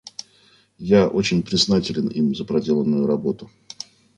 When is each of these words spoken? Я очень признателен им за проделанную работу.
Я 0.95 1.07
очень 1.07 1.43
признателен 1.43 2.07
им 2.07 2.33
за 2.33 2.43
проделанную 2.43 3.05
работу. 3.05 3.51